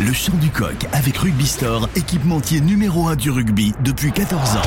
[0.00, 4.62] Le chant du coq avec Rugby Store, équipementier numéro 1 du rugby depuis 14 ans.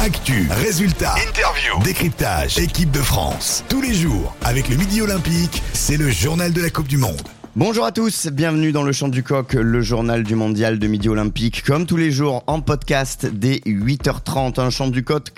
[0.00, 3.64] Actu, résultats, interview, décryptage, équipe de France.
[3.68, 7.22] Tous les jours, avec le Midi Olympique, c'est le journal de la Coupe du Monde.
[7.54, 11.08] Bonjour à tous, bienvenue dans le Chant du Coq, le journal du mondial de Midi
[11.08, 11.62] Olympique.
[11.62, 15.30] Comme tous les jours, en podcast dès 8h30, un Chant du Coq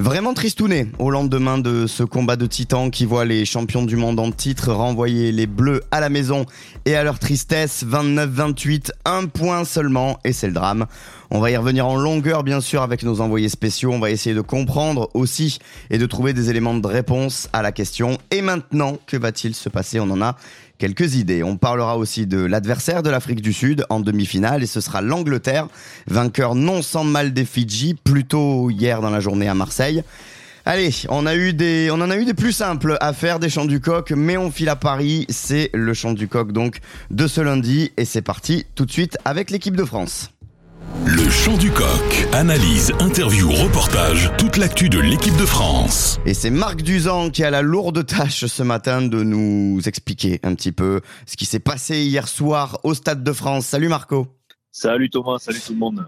[0.00, 4.18] Vraiment tristouné au lendemain de ce combat de titans qui voit les champions du monde
[4.18, 6.46] en titre renvoyer les bleus à la maison
[6.86, 7.84] et à leur tristesse.
[7.84, 10.86] 29-28, un point seulement et c'est le drame.
[11.30, 14.34] On va y revenir en longueur bien sûr avec nos envoyés spéciaux, on va essayer
[14.34, 15.58] de comprendre aussi
[15.90, 18.16] et de trouver des éléments de réponse à la question.
[18.30, 20.00] Et maintenant que va-t-il se passer?
[20.00, 20.34] On en a
[20.80, 21.44] quelques idées.
[21.44, 25.68] On parlera aussi de l'adversaire de l'Afrique du Sud en demi-finale et ce sera l'Angleterre,
[26.08, 30.02] vainqueur non sans mal des Fidji, plutôt hier dans la journée à Marseille.
[30.64, 33.80] Allez, on a on en a eu des plus simples à faire des chants du
[33.80, 35.26] coq, mais on file à Paris.
[35.28, 36.78] C'est le chant du coq donc
[37.10, 40.30] de ce lundi et c'est parti tout de suite avec l'équipe de France.
[41.06, 42.28] Le chant du coq.
[42.32, 46.18] Analyse, interview, reportage, toute l'actu de l'équipe de France.
[46.26, 50.54] Et c'est Marc Duzan qui a la lourde tâche ce matin de nous expliquer un
[50.54, 53.66] petit peu ce qui s'est passé hier soir au Stade de France.
[53.66, 54.26] Salut Marco.
[54.72, 56.06] Salut Thomas, salut tout le monde.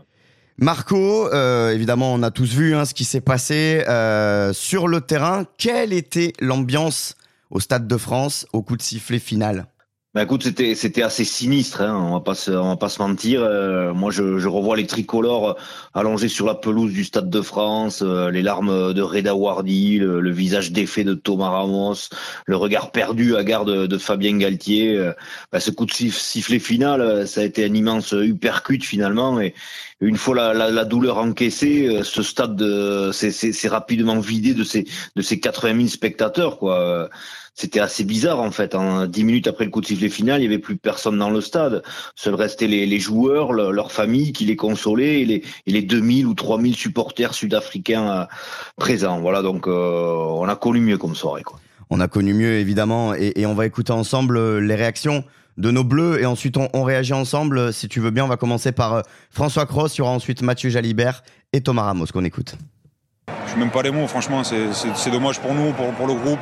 [0.58, 5.00] Marco, euh, évidemment, on a tous vu hein, ce qui s'est passé euh, sur le
[5.00, 5.44] terrain.
[5.58, 7.14] Quelle était l'ambiance
[7.50, 9.66] au Stade de France au coup de sifflet final?
[10.14, 13.00] Bah écoute, c'était c'était assez sinistre, hein, on va pas se on va pas se
[13.00, 13.42] mentir.
[13.42, 15.56] Euh, moi, je, je revois les tricolores
[15.94, 20.30] allongés sur la pelouse du Stade de France, euh, les larmes de Reda Wardy, le,
[20.30, 22.10] visage défait de Thomas Ramos,
[22.44, 24.98] le regard perdu à garde de, Fabien Galtier.
[24.98, 25.14] Euh,
[25.50, 29.40] bah, ce coup de sifflet final, ça a été un immense uppercut finalement.
[29.40, 29.54] Et
[30.02, 32.62] une fois la, la, la douleur encaissée, ce stade
[33.12, 34.86] s'est rapidement vidé de ses
[35.16, 36.58] de ses 80 000 spectateurs,
[37.54, 38.74] c'était assez bizarre en fait.
[38.74, 39.06] Hein.
[39.06, 41.40] Dix minutes après le coup de sifflet final, il y avait plus personne dans le
[41.40, 41.82] stade.
[42.16, 46.26] Seuls restaient les, les joueurs, leurs familles qui les consolaient et les, et les 2000
[46.26, 48.24] ou 3000 supporters sud-africains euh,
[48.76, 49.20] présents.
[49.20, 51.42] Voilà, donc euh, on a connu mieux comme soirée.
[51.42, 51.58] Quoi.
[51.94, 55.24] On a connu mieux évidemment et, on va écouter ensemble euh, les réactions
[55.58, 57.70] de nos bleus et ensuite on, réagit ensemble.
[57.70, 60.70] Si tu veux bien, on va commencer par François Cross, il y aura ensuite Mathieu
[60.70, 62.54] Jalibert et Thomas Ramos qu'on écoute.
[63.46, 66.40] Je même pas les mots, franchement, c'est dommage pour nous, pour, le groupe,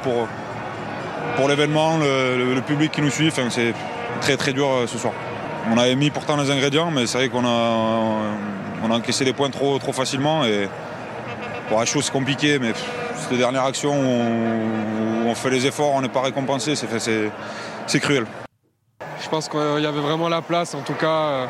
[1.35, 3.33] pour, l'événement, le, public qui nous suit.
[3.51, 3.75] c'est
[4.21, 5.13] très très dur euh, ce soir.
[5.69, 8.21] On avait mis pourtant les ingrédients, mais c'est vrai qu'on a,
[8.85, 10.45] on a encaissé des points trop, trop facilement.
[10.45, 10.69] Et
[11.69, 12.73] pour la chose compliquée, mais
[13.17, 18.27] cette dernière action où, on fait les efforts, on n'est pas récompensé, c'est cruel.
[19.23, 20.75] Je pense qu'il y avait vraiment la place.
[20.75, 21.47] En tout cas, euh,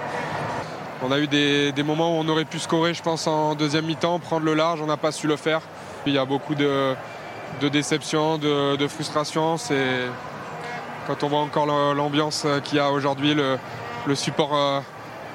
[1.02, 3.86] on a eu des, des, moments où on aurait pu scorer, je pense, en deuxième
[3.86, 4.80] mi-temps, prendre le large.
[4.82, 5.62] On n'a pas su le faire.
[6.04, 6.94] Il y a beaucoup de,
[7.60, 9.56] de déception, de, frustration.
[9.56, 10.08] C'est
[11.06, 14.80] quand on voit encore l'ambiance qu'il y a aujourd'hui, le, support euh,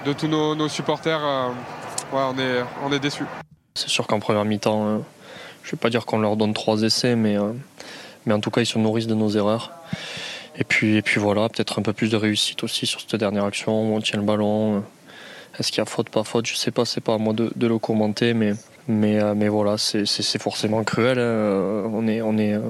[0.05, 1.49] de tous nos, supporters, euh,
[2.13, 3.25] on est, on est déçus.
[3.73, 5.01] C'est sûr qu'en première mi-temps,
[5.63, 7.37] je ne vais pas dire qu'on leur donne trois essais, mais,
[8.25, 9.71] mais en tout cas, ils se nourrissent de nos erreurs.
[10.57, 13.45] Et puis, et puis voilà, peut-être un peu plus de réussite aussi sur cette dernière
[13.45, 14.83] action où on tient le ballon.
[15.59, 16.45] Est-ce qu'il y a faute, pas faute?
[16.45, 18.53] Je sais pas, c'est pas à moi de, le commenter, mais
[18.87, 21.19] mais, euh, mais voilà, c'est forcément cruel.
[21.19, 21.89] Hein.
[21.91, 22.61] On est, on est euh,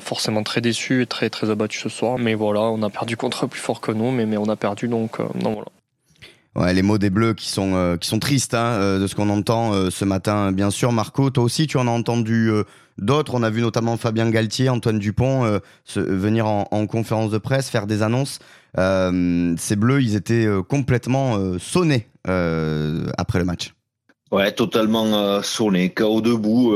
[0.00, 2.18] forcément très déçus et très, très abattus ce soir.
[2.18, 4.88] Mais voilà, on a perdu contre plus fort que nous, mais, mais on a perdu,
[4.88, 5.68] donc, euh, non, voilà.
[6.72, 10.52] Les mots des Bleus qui sont sont tristes hein, de ce qu'on entend ce matin,
[10.52, 10.90] bien sûr.
[10.90, 12.50] Marco, toi aussi, tu en as entendu
[12.96, 13.34] d'autres.
[13.34, 15.60] On a vu notamment Fabien Galtier, Antoine Dupont
[15.94, 18.38] venir en, en, conférence de presse faire des annonces.
[18.74, 23.74] ces Bleus, ils étaient complètement sonnés après le match.
[24.32, 26.74] Ouais, totalement euh, sonné, KO debout.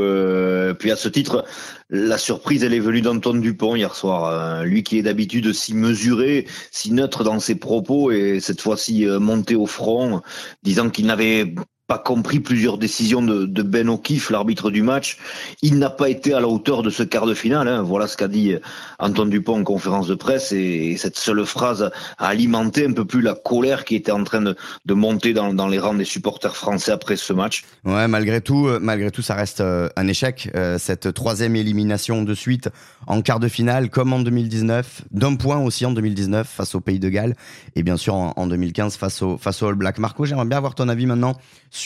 [0.80, 1.44] Puis à ce titre,
[1.91, 4.24] la surprise, elle est venue d'Antoine Dupont hier soir.
[4.24, 9.06] Euh, lui qui est d'habitude si mesuré, si neutre dans ses propos, et cette fois-ci
[9.06, 10.22] euh, monté au front,
[10.62, 11.54] disant qu'il n'avait
[11.90, 15.18] pas compris plusieurs décisions de, de Ben O'Keefe, l'arbitre du match.
[15.60, 17.66] Il n'a pas été à la hauteur de ce quart de finale.
[17.66, 17.82] Hein.
[17.82, 18.54] Voilà ce qu'a dit
[19.00, 20.52] Antoine Dupont en conférence de presse.
[20.52, 24.40] Et, cette seule phrase a alimenté un peu plus la colère qui était en train
[24.40, 24.54] de,
[24.94, 27.64] monter dans, les rangs des supporters français après ce match.
[27.84, 30.48] Ouais, malgré tout, euh, malgré tout, ça reste euh, un échec.
[30.54, 32.69] Euh, cette troisième élimination de suite
[33.08, 37.00] en quart de finale, comme en 2019, d'un point aussi en 2019 face au Pays
[37.00, 37.34] de Galles,
[37.75, 39.98] et bien sûr en, en 2015 face au face au All Black.
[39.98, 41.34] Marco, j'aimerais bien avoir ton avis maintenant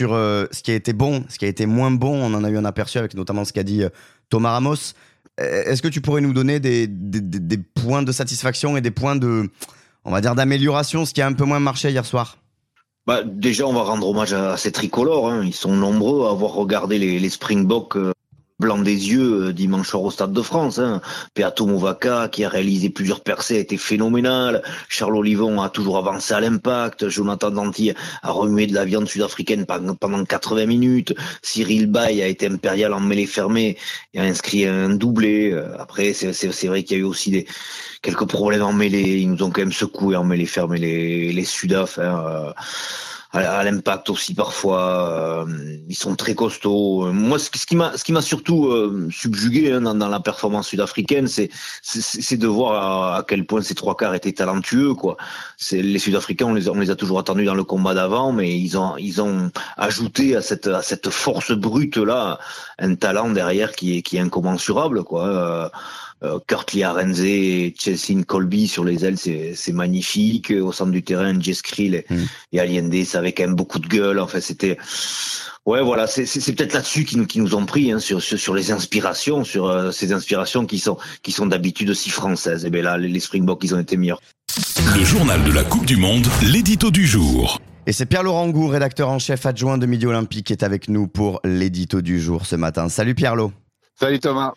[0.02, 2.14] euh, ce qui a été bon, ce qui a été moins bon.
[2.14, 3.88] On en a eu un aperçu avec notamment ce qu'a dit euh,
[4.30, 4.94] Thomas Ramos.
[5.40, 6.88] Euh, est-ce que tu pourrais nous donner des,
[7.74, 9.50] points de satisfaction et des points de,
[10.04, 12.38] on va dire, d'amélioration, ce qui a un peu moins marché hier soir?
[13.06, 15.30] Bah, déjà, on va rendre hommage à ces tricolores.
[15.30, 15.42] Hein.
[15.44, 17.98] Ils sont nombreux à avoir regardé les, les Springboks
[18.60, 20.78] blanc des yeux dimanche soir au Stade de France.
[20.78, 21.00] Hein.
[21.34, 24.62] Peato Movaca, qui a réalisé plusieurs percées, a été phénoménal.
[24.88, 27.08] Charles Olivon a toujours avancé à l'impact.
[27.08, 27.92] Jonathan Danty
[28.22, 31.14] a remué de la viande sud-africaine pendant 80 minutes.
[31.42, 33.76] Cyril Bay a été impérial en mêlée fermée
[34.12, 35.52] et a inscrit un doublé.
[35.78, 37.46] Après, c'est vrai qu'il y a eu aussi des
[38.02, 39.18] quelques problèmes en mêlée.
[39.20, 41.98] Ils nous ont quand même secoué en mêlée fermée les, les Sudaf.
[41.98, 42.54] Hein
[43.34, 45.44] à, l'impact aussi parfois.
[45.44, 47.12] Euh, ils sont très costauds.
[47.12, 51.26] Moi, ce, qui m'a, ce qui m'a surtout euh, subjugué hein, dans, la performance sud-africaine,
[51.26, 51.50] c'est,
[51.82, 54.94] c'est, de voir à, quel point ces trois quarts étaient talentueux.
[54.94, 55.16] Quoi.
[55.56, 58.56] C'est les Sud-Africains, on les, on les a toujours attendus dans le combat d'avant, mais
[58.56, 62.38] ils ont, ils ont ajouté à cette, à cette force brute là
[62.78, 65.04] un talent derrière qui est, qui est incommensurable.
[65.04, 65.26] Quoi.
[65.26, 65.68] Euh,
[66.46, 70.50] Kurt Liarenze et Chelsea Colby sur les ailes, c'est magnifique.
[70.50, 72.24] Au centre du terrain, Jess Krill et, mm.
[72.52, 74.18] et Allende, ça avait quand même beaucoup de gueule.
[74.18, 74.78] En fait, c'était
[75.66, 78.70] Ouais, voilà, c'est peut-être là-dessus qui nous, qui nous ont pris, hein, sur, sur, les
[78.70, 82.66] inspirations, sur euh, ces inspirations qui sont, qui sont d'habitude aussi françaises.
[82.66, 84.20] Et bien là, les, Springboks, ils ont été meilleurs.
[84.94, 87.62] Le journal de la Coupe du Monde, l'édito du jour.
[87.86, 91.06] Et c'est Pierre-Laurent Gou, rédacteur en chef adjoint de Midi Olympique, qui est avec nous
[91.06, 92.90] pour l'édito du jour ce matin.
[92.90, 93.50] Salut Pierre-Lo.
[93.98, 94.52] Salut Thomas.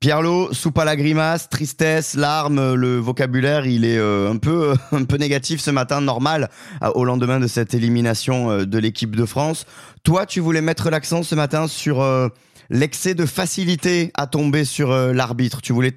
[0.00, 5.04] Pierre-Lo, soupe à la grimace, tristesse, larmes, le vocabulaire, il est euh, un peu un
[5.04, 6.48] peu négatif ce matin, normal,
[6.94, 9.66] au lendemain de cette élimination euh, de l'équipe de France.
[10.02, 12.28] Toi, tu voulais mettre l'accent ce matin sur euh,
[12.70, 15.60] l'excès de facilité à tomber sur l'arbitre.
[15.60, 15.92] Tu voulais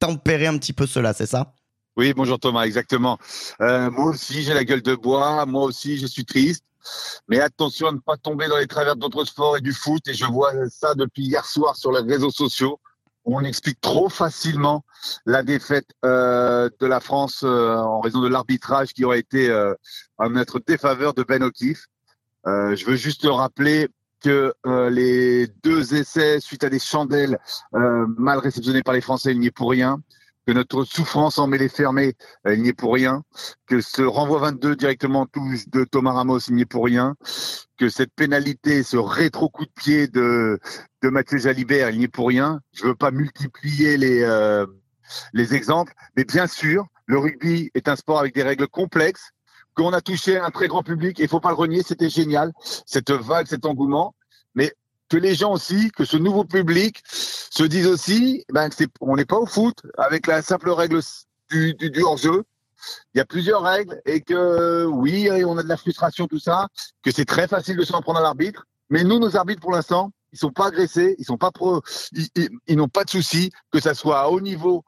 [0.00, 1.54] tempérer un petit peu cela, c'est ça?
[1.96, 3.20] Oui, bonjour Thomas, exactement.
[3.60, 5.46] moi aussi, j'ai la gueule de bois.
[5.46, 6.64] Moi aussi, je suis triste.
[7.28, 10.08] Mais attention à ne pas tomber dans les travers d'autres sports et du foot.
[10.08, 12.80] Et je vois ça depuis hier soir sur les réseaux sociaux
[13.24, 14.84] on explique trop facilement
[15.26, 19.74] la défaite euh, de la France euh, en raison de l'arbitrage qui aurait été euh,
[20.18, 21.86] à notre défaveur de Ben O'Keefe.
[22.46, 23.88] je veux juste rappeler
[24.20, 24.54] que
[24.90, 27.38] les deux essais suite à des chandelles
[27.72, 30.00] mal réceptionnés par les Français, il n'y est pour rien
[30.46, 32.14] que notre souffrance en mêlée fermée,
[32.48, 33.22] il n'y est pour rien,
[33.66, 37.14] que ce renvoi 22 directement touche de Thomas Ramos, il n'y est pour rien,
[37.78, 40.60] que cette pénalité, ce rétro coup de pied de,
[41.02, 42.60] Mathieu Jalibert, il n'y est pour rien.
[42.72, 44.66] Je veux pas multiplier les, euh,
[45.32, 49.30] les exemples, mais bien sûr, le rugby est un sport avec des règles complexes,
[49.74, 52.52] qu'on a touché un très grand public, il faut pas le renier, c'était génial,
[52.86, 54.14] cette vague, cet engouement,
[54.54, 54.72] mais
[55.08, 57.02] que les gens aussi, que ce nouveau public
[57.56, 58.68] se disent aussi, ben,
[59.00, 61.00] on n'est pas au foot avec la simple règle
[61.50, 62.44] du, hors-jeu.
[63.14, 66.68] Il y a plusieurs règles et que oui, on a de la frustration, tout ça,
[67.02, 68.66] que c'est très facile de s'en prendre à l'arbitre.
[68.90, 71.80] Mais nous, nos arbitres, pour l'instant, ils sont pas agressés, ils sont pas pro,
[72.66, 74.84] ils, n'ont pas de soucis, que ça soit à haut niveau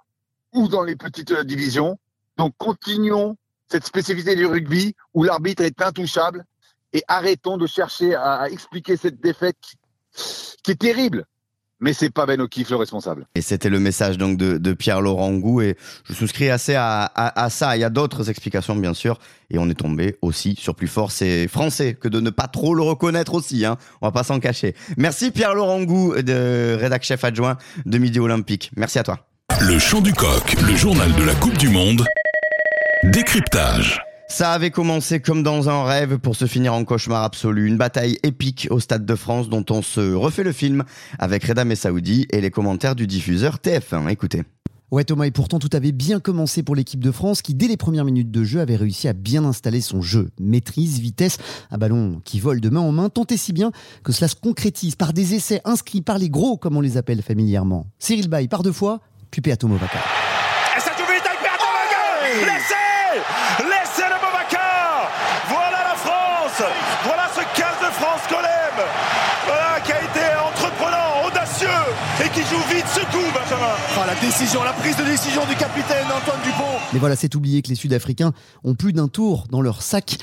[0.52, 1.98] ou dans les petites euh, divisions.
[2.36, 3.36] Donc, continuons
[3.70, 6.44] cette spécificité du rugby où l'arbitre est intouchable
[6.92, 9.56] et arrêtons de chercher à expliquer cette défaite
[10.62, 11.26] qui est terrible.
[11.80, 13.26] Mais c'est pas Ben O'Keefe le responsable.
[13.34, 17.76] Et c'était le message donc de, Pierre Laurent Gou et je souscris assez à, ça.
[17.76, 19.18] Il y a d'autres explications bien sûr
[19.50, 21.12] et on est tombé aussi sur plus fort.
[21.12, 23.64] C'est français que de ne pas trop le reconnaître aussi.
[23.64, 23.76] Hein.
[24.00, 24.74] On va pas s'en cacher.
[24.96, 28.70] Merci Pierre Laurent Gou, de rédac chef adjoint de Midi Olympique.
[28.76, 29.26] Merci à toi.
[29.60, 32.04] Le chant du coq, le journal de la Coupe du Monde.
[33.04, 34.05] Décryptage.
[34.28, 37.66] Ça avait commencé comme dans un rêve pour se finir en cauchemar absolu.
[37.66, 40.84] Une bataille épique au Stade de France dont on se refait le film
[41.18, 44.08] avec Reda Messaoudi et les commentaires du diffuseur TF1.
[44.08, 44.42] Écoutez.
[44.92, 47.76] Ouais Thomas, et pourtant tout avait bien commencé pour l'équipe de France qui dès les
[47.76, 50.30] premières minutes de jeu avait réussi à bien installer son jeu.
[50.40, 51.38] Maîtrise, vitesse,
[51.70, 53.72] un ballon qui vole de main en main, tant et si bien
[54.04, 57.22] que cela se concrétise par des essais inscrits par les gros comme on les appelle
[57.22, 57.86] familièrement.
[57.98, 59.98] Cyril Bay par deux fois, puis Peato Movaca.
[73.98, 76.64] Ah, la décision, la prise de décision du capitaine Antoine Dupont.
[76.94, 78.32] Mais voilà, c'est oublié que les Sud-Africains
[78.64, 80.16] ont plus d'un tour dans leur sac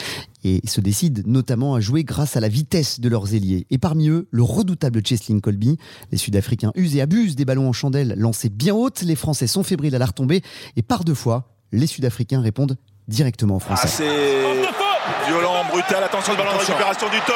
[0.43, 3.67] et se décident notamment à jouer grâce à la vitesse de leurs ailiers.
[3.69, 5.77] Et parmi eux, le redoutable Cheslin Colby.
[6.11, 9.03] Les Sud-Africains usent et abusent des ballons en chandelle lancés bien hautes.
[9.03, 10.41] Les Français sont fébriles à la retomber.
[10.77, 14.03] Et par deux fois, les Sud-Africains répondent directement en français.
[14.03, 14.82] Ah,
[15.27, 17.33] Violent, brutal, attention le ballon de récupération du Toit.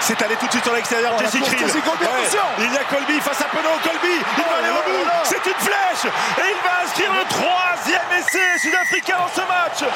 [0.00, 1.14] C'est allé tout de suite sur l'extérieur.
[1.16, 1.66] Oh, Jesse Krill.
[2.58, 3.78] Il y a Colby face à Penaud.
[3.82, 5.10] Colby, il va aller au bout.
[5.24, 6.12] C'est une flèche.
[6.38, 9.90] Et il va inscrire le troisième essai sud-africain en ce match.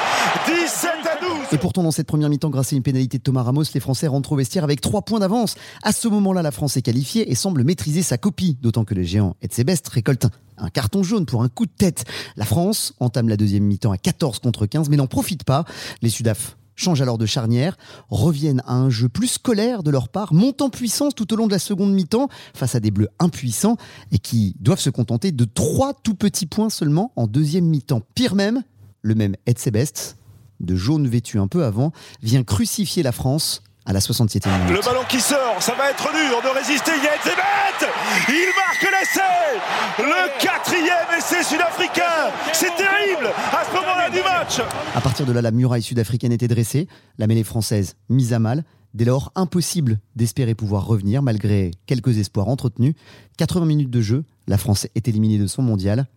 [0.47, 1.47] 17 à 12.
[1.51, 4.07] Et pourtant, dans cette première mi-temps, grâce à une pénalité de Thomas Ramos, les Français
[4.07, 5.55] rentrent au vestiaire avec 3 points d'avance.
[5.83, 8.57] À ce moment-là, la France est qualifiée et semble maîtriser sa copie.
[8.61, 10.27] D'autant que le géant Etzebest récolte
[10.57, 12.05] un carton jaune pour un coup de tête.
[12.35, 15.63] La France entame la deuxième mi-temps à 14 contre 15, mais n'en profite pas.
[16.01, 17.77] Les Sudaf changent alors de charnière,
[18.09, 21.47] reviennent à un jeu plus scolaire de leur part, montent en puissance tout au long
[21.47, 23.77] de la seconde mi-temps face à des bleus impuissants
[24.11, 28.01] et qui doivent se contenter de trois tout petits points seulement en deuxième mi-temps.
[28.15, 28.63] Pire même,
[29.01, 30.17] le même Edsebest,
[30.59, 34.69] de jaune vêtu un peu avant, vient crucifier la France à la 67e minute.
[34.77, 36.91] Le ballon qui sort, ça va être dur de résister.
[36.91, 37.91] Yedzebet
[38.29, 39.59] Il marque l'essai
[39.99, 44.61] Le quatrième essai sud-africain C'est terrible à ce moment-là du match
[44.95, 46.87] À partir de là, la muraille sud-africaine était dressée,
[47.17, 48.63] la mêlée française mise à mal.
[48.93, 52.93] Dès lors, impossible d'espérer pouvoir revenir malgré quelques espoirs entretenus.
[53.37, 56.07] 80 minutes de jeu, la France est éliminée de son mondial.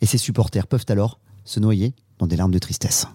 [0.00, 3.06] Et ses supporters peuvent alors se noyer dans des larmes de tristesse.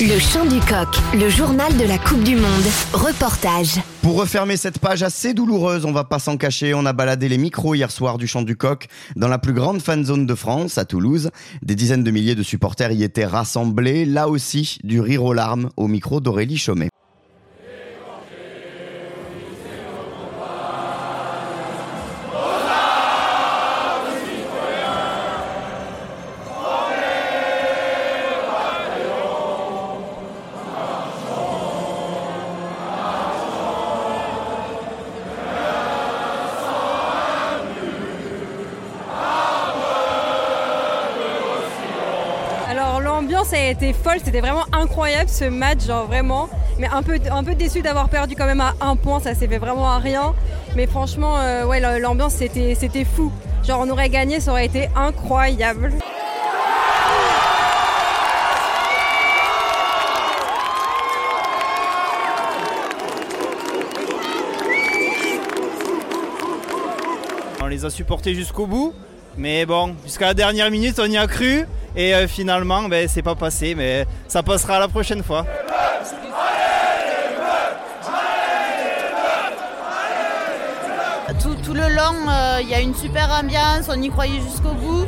[0.00, 2.64] Le chant du coq, le journal de la Coupe du Monde.
[2.92, 3.80] Reportage.
[4.02, 7.38] Pour refermer cette page assez douloureuse, on va pas s'en cacher, on a baladé les
[7.38, 10.78] micros hier soir du chant du coq dans la plus grande fan zone de France,
[10.78, 11.30] à Toulouse.
[11.62, 15.70] Des dizaines de milliers de supporters y étaient rassemblés, là aussi du rire aux larmes
[15.76, 16.88] au micro d'Aurélie Chaumet.
[43.16, 46.50] L'ambiance a été folle, c'était vraiment incroyable ce match, genre vraiment.
[46.78, 49.48] Mais un peu, un peu déçu d'avoir perdu quand même à un point, ça s'est
[49.48, 50.34] fait vraiment à rien.
[50.76, 53.32] Mais franchement, euh, ouais, l'ambiance c'était, c'était fou.
[53.66, 55.92] Genre on aurait gagné, ça aurait été incroyable.
[67.62, 68.92] On les a supportés jusqu'au bout,
[69.36, 73.22] mais bon, jusqu'à la dernière minute, on y a cru, et euh, finalement, ben, c'est
[73.22, 75.44] pas passé, mais ça passera la prochaine fois.
[81.42, 84.72] Tout, tout le long, euh, il y a une super ambiance, on y croyait jusqu'au
[84.72, 85.06] bout.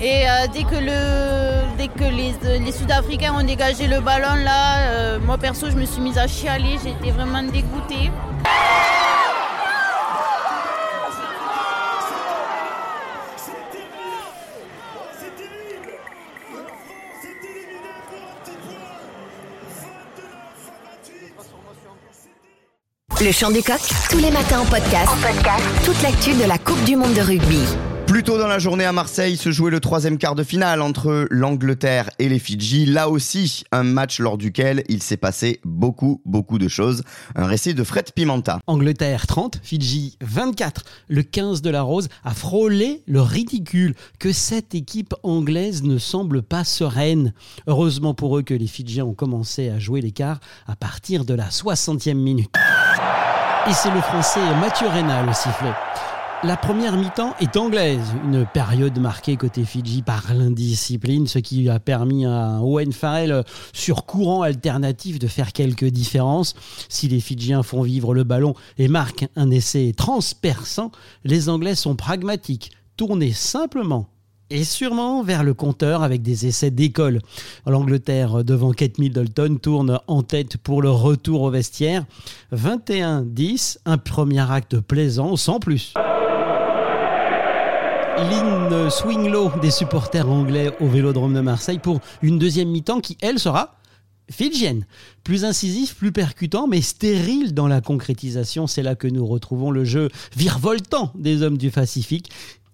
[0.00, 5.18] Et euh, dès que, le, dès que les, les Sud-Africains ont dégagé le ballon, là,
[5.20, 8.10] moi perso, je me suis mise à chialer, j'étais vraiment dégoûtée.
[23.24, 25.08] Le chant du coq, tous les matins en podcast.
[25.08, 25.64] En podcast.
[25.82, 27.62] Toute l'actu de la Coupe du Monde de rugby.
[28.06, 31.26] Plus tôt dans la journée à Marseille se jouait le troisième quart de finale entre
[31.30, 32.84] l'Angleterre et les Fidji.
[32.84, 37.02] Là aussi, un match lors duquel il s'est passé beaucoup, beaucoup de choses.
[37.34, 38.60] Un récit de Fred Pimenta.
[38.66, 40.84] Angleterre 30, Fidji 24.
[41.08, 46.42] Le 15 de la Rose a frôlé le ridicule que cette équipe anglaise ne semble
[46.42, 47.32] pas sereine.
[47.66, 51.48] Heureusement pour eux que les Fidjiens ont commencé à jouer l'écart à partir de la
[51.48, 52.50] 60e minute.
[53.66, 55.72] Et c'est le français Mathieu Reynal au sifflet.
[56.42, 61.80] La première mi-temps est anglaise, une période marquée côté Fidji par l'indiscipline, ce qui a
[61.80, 63.42] permis à Owen Farrell
[63.72, 66.54] sur courant alternatif de faire quelques différences.
[66.90, 70.92] Si les Fidjiens font vivre le ballon et marquent un essai transperçant,
[71.24, 74.08] les Anglais sont pragmatiques, tournés simplement
[74.50, 77.20] et sûrement vers le compteur avec des essais d'école.
[77.66, 82.04] L'Angleterre devant Kate Middleton tourne en tête pour le retour au vestiaire.
[82.52, 85.94] 21-10, un premier acte plaisant sans plus.
[88.16, 93.40] Lynn Swinglow des supporters anglais au Vélodrome de Marseille pour une deuxième mi-temps qui, elle,
[93.40, 93.76] sera
[94.30, 94.86] fidjienne.
[95.24, 98.66] Plus incisif, plus percutant, mais stérile dans la concrétisation.
[98.66, 102.30] C'est là que nous retrouvons le jeu virevoltant des hommes du Pacifique.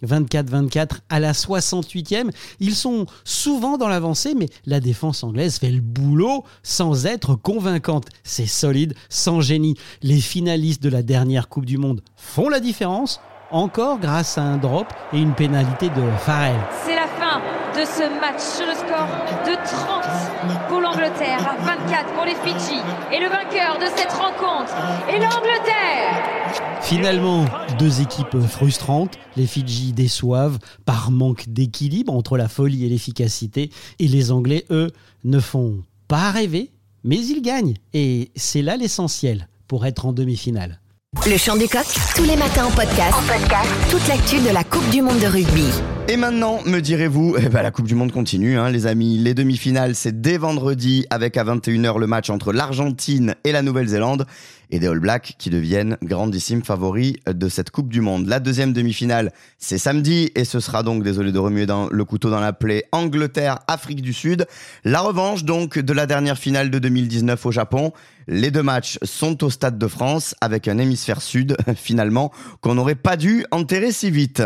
[0.07, 2.30] 24-24 à la 68e.
[2.61, 8.07] Ils sont souvent dans l'avancée, mais la défense anglaise fait le boulot sans être convaincante.
[8.25, 9.76] C'est solide, sans génie.
[10.02, 14.57] Les finalistes de la dernière Coupe du Monde font la différence, encore grâce à un
[14.57, 16.61] drop et une pénalité de Farrell.
[16.85, 17.40] C'est la fin
[17.75, 19.09] de ce match sur le score
[19.47, 20.11] de 30
[20.49, 20.60] pour
[20.90, 22.80] l'Angleterre, à 24 pour les Fidji.
[23.12, 24.75] Et le vainqueur de cette rencontre
[25.09, 26.82] est l'Angleterre.
[26.82, 27.44] Finalement,
[27.78, 29.14] deux équipes frustrantes.
[29.37, 33.70] Les Fidji déçoivent par manque d'équilibre entre la folie et l'efficacité.
[33.99, 34.90] Et les Anglais, eux,
[35.25, 36.70] ne font pas rêver,
[37.04, 37.75] mais ils gagnent.
[37.92, 40.80] Et c'est là l'essentiel pour être en demi-finale.
[41.26, 43.14] Le chant du coq, tous les matins en podcast.
[43.14, 43.68] En podcast.
[43.90, 45.66] Toute l'actu de la Coupe du Monde de rugby.
[46.11, 49.17] Et maintenant, me direz-vous, eh ben, la Coupe du Monde continue, hein, les amis.
[49.17, 54.26] Les demi-finales, c'est dès vendredi avec à 21h le match entre l'Argentine et la Nouvelle-Zélande
[54.73, 58.26] et des All Blacks qui deviennent grandissimes favoris de cette Coupe du Monde.
[58.26, 62.29] La deuxième demi-finale, c'est samedi et ce sera donc, désolé de remuer dans le couteau
[62.29, 64.49] dans la plaie, Angleterre-Afrique du Sud.
[64.83, 67.93] La revanche donc de la dernière finale de 2019 au Japon.
[68.26, 72.97] Les deux matchs sont au Stade de France avec un hémisphère sud finalement qu'on n'aurait
[72.97, 74.43] pas dû enterrer si vite.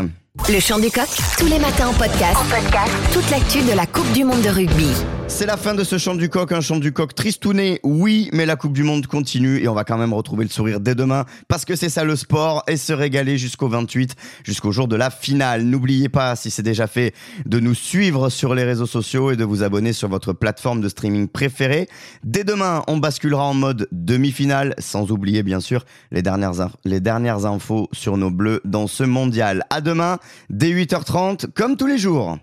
[0.48, 2.36] Le chant du coq, tous les matins en podcast.
[2.36, 2.92] En podcast.
[3.12, 4.88] Toute l'actu de la Coupe du Monde de rugby.
[5.26, 8.44] C'est la fin de ce chant du coq, un chant du coq tristouné, oui, mais
[8.44, 11.24] la Coupe du Monde continue et on va quand même retrouver le sourire dès demain
[11.48, 14.14] parce que c'est ça le sport et se régaler jusqu'au 28,
[14.44, 15.62] jusqu'au jour de la finale.
[15.62, 17.14] N'oubliez pas, si c'est déjà fait,
[17.46, 20.88] de nous suivre sur les réseaux sociaux et de vous abonner sur votre plateforme de
[20.88, 21.88] streaming préférée.
[22.22, 27.46] Dès demain, on basculera en mode demi-finale, sans oublier bien sûr les dernières, les dernières
[27.46, 29.64] infos sur nos bleus dans ce mondial.
[29.70, 30.18] À demain,
[30.50, 32.38] dès 8h30, comme tous les jours.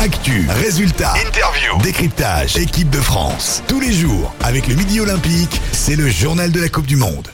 [0.00, 3.62] Actu, résultats, interview, décryptage, équipe de France.
[3.66, 7.28] Tous les jours, avec le Midi Olympique, c'est le journal de la Coupe du Monde.